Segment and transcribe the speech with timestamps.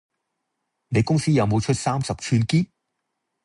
[0.87, 2.65] 你公司有冇出三十吋喼？